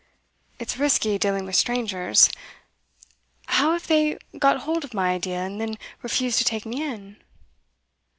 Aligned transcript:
'It's 0.57 0.77
risky, 0.77 1.19
dealing 1.19 1.45
with 1.45 1.55
strangers. 1.55 2.31
How 3.45 3.75
if 3.75 3.85
they 3.85 4.17
got 4.39 4.61
hold 4.61 4.83
of 4.83 4.95
my 4.95 5.11
idea, 5.13 5.43
and 5.45 5.61
then 5.61 5.77
refused 6.01 6.39
to 6.39 6.43
take 6.43 6.65
me 6.65 6.81
in? 6.81 7.17